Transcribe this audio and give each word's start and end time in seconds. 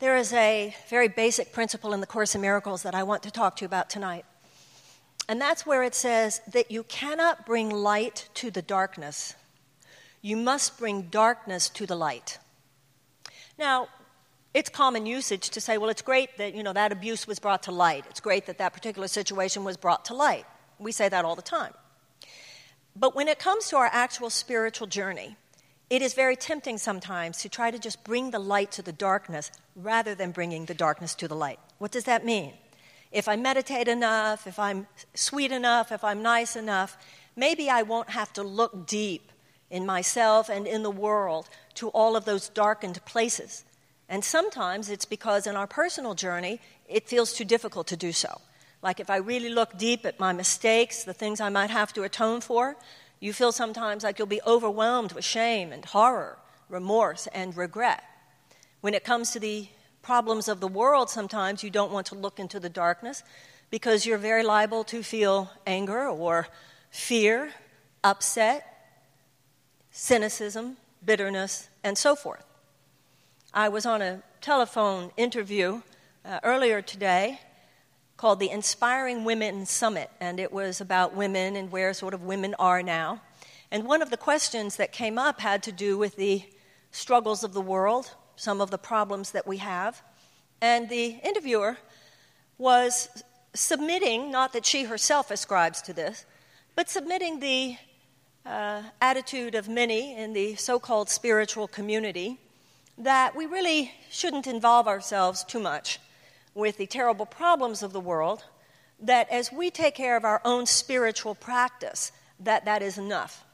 There 0.00 0.16
is 0.16 0.32
a 0.32 0.74
very 0.88 1.08
basic 1.08 1.52
principle 1.52 1.92
in 1.92 2.00
the 2.00 2.06
Course 2.06 2.34
in 2.34 2.40
Miracles 2.40 2.84
that 2.84 2.94
I 2.94 3.02
want 3.02 3.22
to 3.24 3.30
talk 3.30 3.56
to 3.56 3.64
you 3.64 3.66
about 3.66 3.90
tonight. 3.90 4.24
And 5.28 5.38
that's 5.38 5.66
where 5.66 5.82
it 5.82 5.94
says 5.94 6.40
that 6.54 6.70
you 6.70 6.84
cannot 6.84 7.44
bring 7.44 7.68
light 7.68 8.30
to 8.36 8.50
the 8.50 8.62
darkness, 8.62 9.34
you 10.22 10.38
must 10.38 10.78
bring 10.78 11.02
darkness 11.02 11.68
to 11.68 11.84
the 11.84 11.96
light. 11.96 12.38
Now, 13.58 13.88
it's 14.54 14.70
common 14.70 15.04
usage 15.04 15.50
to 15.50 15.60
say, 15.60 15.76
well, 15.76 15.90
it's 15.90 16.02
great 16.02 16.38
that, 16.38 16.54
you 16.54 16.62
know, 16.62 16.72
that 16.72 16.92
abuse 16.92 17.26
was 17.26 17.38
brought 17.38 17.64
to 17.64 17.70
light. 17.70 18.06
It's 18.08 18.20
great 18.20 18.46
that 18.46 18.56
that 18.56 18.72
particular 18.72 19.06
situation 19.06 19.64
was 19.64 19.76
brought 19.76 20.06
to 20.06 20.14
light. 20.14 20.46
We 20.78 20.92
say 20.92 21.10
that 21.10 21.26
all 21.26 21.36
the 21.36 21.42
time. 21.42 21.74
But 22.96 23.14
when 23.14 23.28
it 23.28 23.38
comes 23.38 23.68
to 23.68 23.76
our 23.76 23.90
actual 23.92 24.30
spiritual 24.30 24.86
journey, 24.86 25.36
it 25.90 26.02
is 26.02 26.14
very 26.14 26.36
tempting 26.36 26.78
sometimes 26.78 27.38
to 27.38 27.48
try 27.48 27.72
to 27.72 27.78
just 27.78 28.04
bring 28.04 28.30
the 28.30 28.38
light 28.38 28.70
to 28.72 28.82
the 28.82 28.92
darkness 28.92 29.50
rather 29.74 30.14
than 30.14 30.30
bringing 30.30 30.66
the 30.66 30.74
darkness 30.74 31.16
to 31.16 31.26
the 31.26 31.34
light. 31.34 31.58
What 31.78 31.90
does 31.90 32.04
that 32.04 32.24
mean? 32.24 32.54
If 33.10 33.26
I 33.26 33.34
meditate 33.34 33.88
enough, 33.88 34.46
if 34.46 34.58
I'm 34.58 34.86
sweet 35.14 35.50
enough, 35.50 35.90
if 35.90 36.04
I'm 36.04 36.22
nice 36.22 36.54
enough, 36.54 36.96
maybe 37.34 37.68
I 37.68 37.82
won't 37.82 38.10
have 38.10 38.32
to 38.34 38.42
look 38.44 38.86
deep 38.86 39.32
in 39.68 39.84
myself 39.84 40.48
and 40.48 40.64
in 40.64 40.84
the 40.84 40.90
world 40.90 41.48
to 41.74 41.88
all 41.88 42.14
of 42.14 42.24
those 42.24 42.48
darkened 42.48 43.04
places. 43.04 43.64
And 44.08 44.24
sometimes 44.24 44.90
it's 44.90 45.04
because 45.04 45.46
in 45.46 45.56
our 45.56 45.66
personal 45.66 46.14
journey, 46.14 46.60
it 46.88 47.08
feels 47.08 47.32
too 47.32 47.44
difficult 47.44 47.88
to 47.88 47.96
do 47.96 48.12
so. 48.12 48.40
Like 48.82 49.00
if 49.00 49.10
I 49.10 49.16
really 49.16 49.48
look 49.48 49.76
deep 49.76 50.06
at 50.06 50.20
my 50.20 50.32
mistakes, 50.32 51.02
the 51.02 51.14
things 51.14 51.40
I 51.40 51.48
might 51.48 51.70
have 51.70 51.92
to 51.94 52.04
atone 52.04 52.40
for, 52.40 52.76
you 53.20 53.32
feel 53.34 53.52
sometimes 53.52 54.02
like 54.02 54.18
you'll 54.18 54.26
be 54.26 54.40
overwhelmed 54.46 55.12
with 55.12 55.24
shame 55.24 55.72
and 55.72 55.84
horror, 55.84 56.38
remorse, 56.68 57.28
and 57.28 57.56
regret. 57.56 58.02
When 58.80 58.94
it 58.94 59.04
comes 59.04 59.30
to 59.32 59.38
the 59.38 59.68
problems 60.02 60.48
of 60.48 60.60
the 60.60 60.68
world, 60.68 61.10
sometimes 61.10 61.62
you 61.62 61.68
don't 61.68 61.92
want 61.92 62.06
to 62.06 62.14
look 62.14 62.38
into 62.38 62.58
the 62.58 62.70
darkness 62.70 63.22
because 63.68 64.06
you're 64.06 64.18
very 64.18 64.42
liable 64.42 64.84
to 64.84 65.02
feel 65.02 65.50
anger 65.66 66.08
or 66.08 66.48
fear, 66.90 67.52
upset, 68.02 68.66
cynicism, 69.90 70.78
bitterness, 71.04 71.68
and 71.84 71.98
so 71.98 72.16
forth. 72.16 72.44
I 73.52 73.68
was 73.68 73.84
on 73.84 74.00
a 74.00 74.22
telephone 74.40 75.10
interview 75.18 75.82
uh, 76.24 76.40
earlier 76.42 76.80
today 76.80 77.40
called 78.20 78.38
the 78.38 78.50
Inspiring 78.50 79.24
Women 79.24 79.64
Summit, 79.64 80.10
and 80.20 80.38
it 80.38 80.52
was 80.52 80.78
about 80.78 81.16
women 81.16 81.56
and 81.56 81.72
where 81.72 81.94
sort 81.94 82.12
of 82.12 82.22
women 82.22 82.54
are 82.58 82.82
now. 82.82 83.22
And 83.70 83.86
one 83.86 84.02
of 84.02 84.10
the 84.10 84.18
questions 84.18 84.76
that 84.76 84.92
came 84.92 85.16
up 85.18 85.40
had 85.40 85.62
to 85.62 85.72
do 85.72 85.96
with 85.96 86.16
the 86.16 86.42
struggles 86.90 87.42
of 87.42 87.54
the 87.54 87.62
world, 87.62 88.14
some 88.36 88.60
of 88.60 88.70
the 88.70 88.76
problems 88.76 89.30
that 89.30 89.46
we 89.46 89.56
have. 89.56 90.02
And 90.60 90.90
the 90.90 91.18
interviewer 91.24 91.78
was 92.58 93.08
submitting, 93.54 94.30
not 94.30 94.52
that 94.52 94.66
she 94.66 94.84
herself 94.84 95.30
ascribes 95.30 95.80
to 95.80 95.94
this, 95.94 96.26
but 96.76 96.90
submitting 96.90 97.40
the 97.40 97.78
uh, 98.44 98.82
attitude 99.00 99.54
of 99.54 99.66
many 99.66 100.14
in 100.14 100.34
the 100.34 100.56
so 100.56 100.78
called 100.78 101.08
spiritual 101.08 101.66
community 101.66 102.38
that 102.98 103.34
we 103.34 103.46
really 103.46 103.92
shouldn't 104.10 104.46
involve 104.46 104.86
ourselves 104.86 105.42
too 105.42 105.58
much 105.58 105.98
with 106.54 106.76
the 106.76 106.86
terrible 106.86 107.26
problems 107.26 107.82
of 107.82 107.92
the 107.92 108.00
world 108.00 108.44
that 109.00 109.28
as 109.30 109.50
we 109.52 109.70
take 109.70 109.94
care 109.94 110.16
of 110.16 110.24
our 110.24 110.40
own 110.44 110.66
spiritual 110.66 111.34
practice 111.34 112.12
that 112.38 112.64
that 112.64 112.82
is 112.82 112.98
enough. 112.98 113.44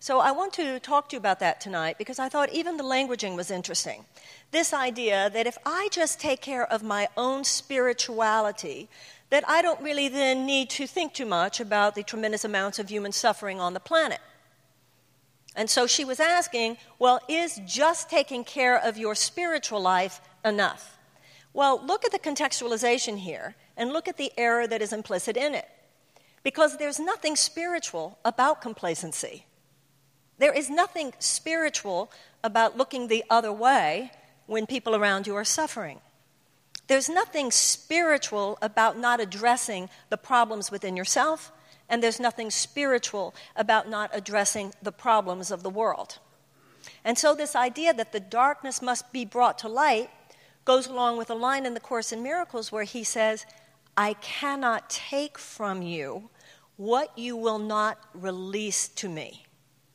So 0.00 0.20
i 0.20 0.30
want 0.30 0.52
to 0.54 0.78
talk 0.78 1.08
to 1.08 1.16
you 1.16 1.18
about 1.18 1.40
that 1.40 1.60
tonight 1.60 1.98
because 1.98 2.18
i 2.18 2.28
thought 2.28 2.52
even 2.52 2.76
the 2.76 2.84
languaging 2.84 3.36
was 3.36 3.50
interesting. 3.50 4.04
This 4.50 4.72
idea 4.72 5.30
that 5.30 5.46
if 5.46 5.58
i 5.66 5.88
just 5.90 6.20
take 6.20 6.40
care 6.40 6.70
of 6.70 6.82
my 6.82 7.08
own 7.16 7.44
spirituality 7.44 8.88
that 9.30 9.48
i 9.48 9.60
don't 9.60 9.80
really 9.82 10.08
then 10.08 10.46
need 10.46 10.70
to 10.70 10.86
think 10.86 11.14
too 11.14 11.26
much 11.26 11.60
about 11.60 11.94
the 11.94 12.02
tremendous 12.02 12.44
amounts 12.44 12.78
of 12.78 12.88
human 12.88 13.12
suffering 13.12 13.60
on 13.60 13.74
the 13.74 13.80
planet. 13.80 14.20
And 15.56 15.68
so 15.68 15.86
she 15.86 16.04
was 16.04 16.20
asking 16.20 16.76
well 16.98 17.20
is 17.28 17.60
just 17.66 18.08
taking 18.08 18.44
care 18.44 18.78
of 18.78 18.96
your 18.96 19.14
spiritual 19.14 19.80
life 19.80 20.20
enough 20.44 20.97
well, 21.52 21.80
look 21.84 22.04
at 22.04 22.12
the 22.12 22.18
contextualization 22.18 23.18
here 23.18 23.56
and 23.76 23.92
look 23.92 24.08
at 24.08 24.16
the 24.16 24.32
error 24.36 24.66
that 24.66 24.82
is 24.82 24.92
implicit 24.92 25.36
in 25.36 25.54
it. 25.54 25.68
Because 26.42 26.76
there's 26.76 27.00
nothing 27.00 27.36
spiritual 27.36 28.18
about 28.24 28.60
complacency. 28.60 29.44
There 30.38 30.52
is 30.52 30.70
nothing 30.70 31.12
spiritual 31.18 32.12
about 32.44 32.76
looking 32.76 33.08
the 33.08 33.24
other 33.28 33.52
way 33.52 34.12
when 34.46 34.66
people 34.66 34.94
around 34.94 35.26
you 35.26 35.34
are 35.34 35.44
suffering. 35.44 36.00
There's 36.86 37.08
nothing 37.08 37.50
spiritual 37.50 38.56
about 38.62 38.98
not 38.98 39.20
addressing 39.20 39.90
the 40.08 40.16
problems 40.16 40.70
within 40.70 40.96
yourself, 40.96 41.52
and 41.88 42.02
there's 42.02 42.20
nothing 42.20 42.50
spiritual 42.50 43.34
about 43.56 43.88
not 43.88 44.10
addressing 44.12 44.72
the 44.82 44.92
problems 44.92 45.50
of 45.50 45.62
the 45.62 45.70
world. 45.70 46.18
And 47.04 47.18
so, 47.18 47.34
this 47.34 47.54
idea 47.54 47.92
that 47.92 48.12
the 48.12 48.20
darkness 48.20 48.80
must 48.80 49.12
be 49.12 49.24
brought 49.24 49.58
to 49.58 49.68
light 49.68 50.08
goes 50.68 50.86
along 50.86 51.16
with 51.16 51.30
a 51.30 51.34
line 51.34 51.64
in 51.64 51.72
the 51.72 51.80
Course 51.80 52.12
in 52.12 52.22
Miracles 52.22 52.70
where 52.70 52.84
he 52.84 53.02
says, 53.02 53.46
I 53.96 54.12
cannot 54.12 54.90
take 54.90 55.38
from 55.38 55.80
you 55.80 56.28
what 56.76 57.18
you 57.18 57.38
will 57.38 57.58
not 57.58 57.98
release 58.12 58.86
to 58.88 59.08
me. 59.08 59.46